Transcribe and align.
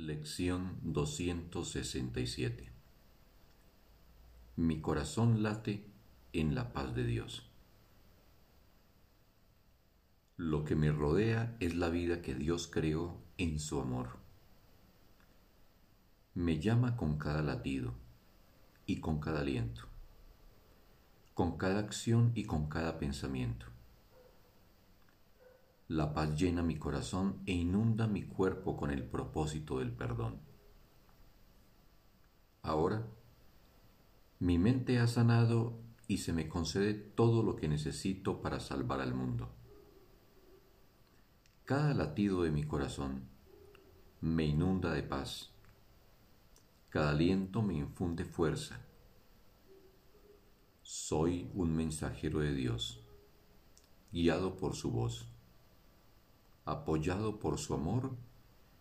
Lección 0.00 0.78
267 0.84 2.70
Mi 4.54 4.80
corazón 4.80 5.42
late 5.42 5.84
en 6.32 6.54
la 6.54 6.72
paz 6.72 6.94
de 6.94 7.02
Dios. 7.02 7.50
Lo 10.36 10.64
que 10.64 10.76
me 10.76 10.92
rodea 10.92 11.56
es 11.58 11.74
la 11.74 11.88
vida 11.88 12.22
que 12.22 12.36
Dios 12.36 12.68
creó 12.68 13.16
en 13.38 13.58
su 13.58 13.80
amor. 13.80 14.18
Me 16.32 16.60
llama 16.60 16.96
con 16.96 17.18
cada 17.18 17.42
latido 17.42 17.92
y 18.86 19.00
con 19.00 19.18
cada 19.18 19.40
aliento, 19.40 19.82
con 21.34 21.58
cada 21.58 21.80
acción 21.80 22.30
y 22.36 22.44
con 22.44 22.68
cada 22.68 23.00
pensamiento 23.00 23.66
la 25.88 26.12
paz 26.12 26.38
llena 26.38 26.62
mi 26.62 26.76
corazón 26.76 27.40
e 27.46 27.52
inunda 27.52 28.06
mi 28.06 28.22
cuerpo 28.22 28.76
con 28.76 28.90
el 28.90 29.02
propósito 29.04 29.78
del 29.78 29.90
perdón. 29.90 30.38
Ahora, 32.60 33.06
mi 34.38 34.58
mente 34.58 34.98
ha 34.98 35.06
sanado 35.06 35.80
y 36.06 36.18
se 36.18 36.34
me 36.34 36.46
concede 36.46 36.92
todo 36.92 37.42
lo 37.42 37.56
que 37.56 37.68
necesito 37.68 38.42
para 38.42 38.60
salvar 38.60 39.00
al 39.00 39.14
mundo. 39.14 39.48
Cada 41.64 41.94
latido 41.94 42.42
de 42.42 42.50
mi 42.50 42.64
corazón 42.64 43.22
me 44.20 44.44
inunda 44.44 44.92
de 44.92 45.02
paz. 45.02 45.52
Cada 46.90 47.10
aliento 47.10 47.62
me 47.62 47.74
infunde 47.74 48.26
fuerza. 48.26 48.78
Soy 50.82 51.50
un 51.54 51.74
mensajero 51.74 52.40
de 52.40 52.54
Dios, 52.54 53.02
guiado 54.12 54.56
por 54.56 54.74
su 54.74 54.90
voz 54.90 55.26
apoyado 56.68 57.38
por 57.38 57.58
su 57.58 57.72
amor 57.72 58.14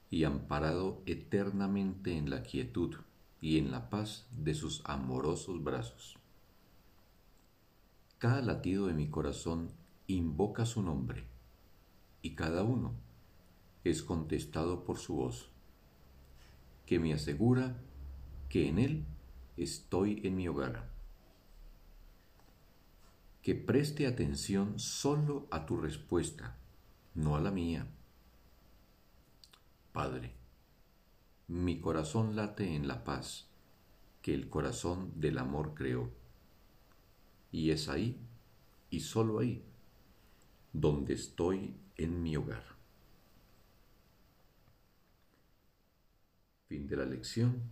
y 0.09 0.25
amparado 0.25 1.01
eternamente 1.05 2.17
en 2.17 2.29
la 2.29 2.43
quietud 2.43 2.95
y 3.39 3.57
en 3.57 3.71
la 3.71 3.89
paz 3.89 4.27
de 4.31 4.53
sus 4.53 4.81
amorosos 4.85 5.63
brazos. 5.63 6.17
Cada 8.17 8.41
latido 8.41 8.87
de 8.87 8.93
mi 8.93 9.09
corazón 9.09 9.69
invoca 10.07 10.65
su 10.65 10.81
nombre 10.81 11.23
y 12.21 12.35
cada 12.35 12.63
uno 12.63 12.93
es 13.83 14.03
contestado 14.03 14.83
por 14.83 14.97
su 14.97 15.15
voz, 15.15 15.49
que 16.85 16.99
me 16.99 17.13
asegura 17.13 17.77
que 18.49 18.67
en 18.67 18.79
él 18.79 19.05
estoy 19.55 20.21
en 20.25 20.35
mi 20.35 20.47
hogar. 20.47 20.89
Que 23.41 23.55
preste 23.55 24.07
atención 24.07 24.77
solo 24.77 25.47
a 25.51 25.65
tu 25.65 25.77
respuesta 25.77 26.57
no 27.17 27.35
a 27.35 27.41
la 27.41 27.49
mía. 27.49 27.87
Padre, 29.91 30.35
mi 31.47 31.79
corazón 31.81 32.35
late 32.35 32.75
en 32.75 32.87
la 32.87 33.03
paz 33.03 33.47
que 34.21 34.35
el 34.35 34.49
corazón 34.49 35.19
del 35.19 35.39
amor 35.39 35.73
creó. 35.73 36.11
Y 37.51 37.71
es 37.71 37.89
ahí, 37.89 38.19
y 38.91 38.99
solo 38.99 39.39
ahí, 39.39 39.63
donde 40.73 41.15
estoy 41.15 41.75
en 41.95 42.21
mi 42.21 42.37
hogar. 42.37 42.63
Fin 46.67 46.87
de 46.87 46.97
la 46.97 47.05
lección. 47.05 47.63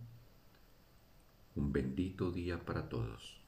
Un 1.54 1.72
bendito 1.72 2.32
día 2.32 2.64
para 2.64 2.88
todos. 2.88 3.45